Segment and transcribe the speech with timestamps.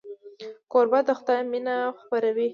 [0.71, 2.47] کوربه د خدای مینه خپروي.